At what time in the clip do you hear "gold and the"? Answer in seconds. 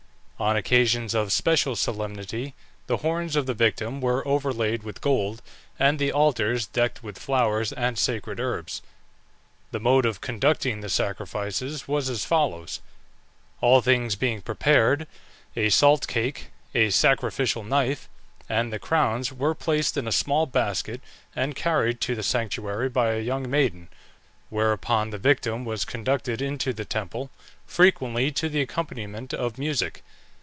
4.99-6.11